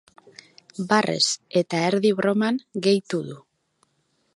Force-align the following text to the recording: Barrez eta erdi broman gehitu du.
Barrez 0.93 1.27
eta 1.63 1.83
erdi 1.91 2.13
broman 2.23 2.61
gehitu 2.89 3.23
du. 3.31 3.41